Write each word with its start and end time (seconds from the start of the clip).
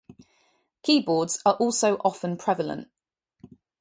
Keyboards 0.81 1.39
are 1.45 1.53
also 1.57 1.97
often 1.97 2.35
prevalent. 2.35 2.87